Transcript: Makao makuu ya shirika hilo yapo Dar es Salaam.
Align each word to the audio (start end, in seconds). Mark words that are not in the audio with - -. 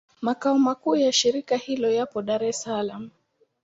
Makao 0.21 0.59
makuu 0.59 0.95
ya 0.95 1.11
shirika 1.11 1.55
hilo 1.57 1.91
yapo 1.91 2.21
Dar 2.21 2.43
es 2.43 2.61
Salaam. 2.61 3.09